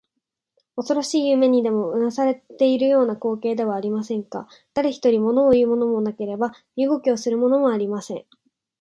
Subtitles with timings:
[0.77, 4.47] おそろしい夢にでもうなされているような光景ではありませんか。
[4.73, 8.25] だれひとり、ものをいうものもなければ身動きするものもありません。